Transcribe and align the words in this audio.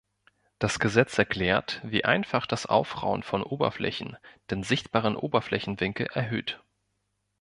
Das 0.57 0.79
Gesetz 0.79 1.19
erklärt, 1.19 1.79
wie 1.83 2.05
einfach 2.05 2.47
das 2.47 2.65
Aufrauen 2.65 3.21
von 3.21 3.43
Oberflächen 3.43 4.17
den 4.49 4.63
sichtbaren 4.63 5.15
Oberflächenwinkel 5.15 6.07
erhöht. 6.07 6.59